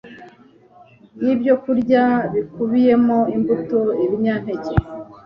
yibyokurya 1.23 2.03
bikubiyemo 2.33 3.17
imbuto 3.35 3.79
ibinyampeke 4.05 4.75